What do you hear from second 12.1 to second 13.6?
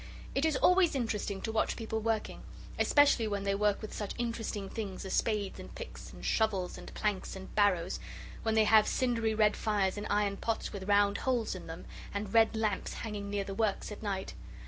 and red lamps hanging near the